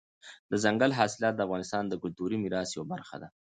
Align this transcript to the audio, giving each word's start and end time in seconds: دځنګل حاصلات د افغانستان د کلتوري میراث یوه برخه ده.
دځنګل 0.51 0.91
حاصلات 0.99 1.33
د 1.35 1.39
افغانستان 1.47 1.83
د 1.87 1.93
کلتوري 2.03 2.37
میراث 2.43 2.69
یوه 2.73 2.85
برخه 2.93 3.15
ده. 3.21 3.27